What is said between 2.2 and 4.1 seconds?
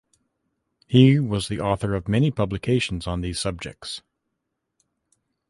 publications on these subjects.